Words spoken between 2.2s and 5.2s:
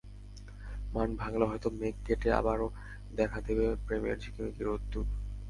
আবারও দেখা দেবে প্রেমের ঝিকিমিকি রোদ্দুর।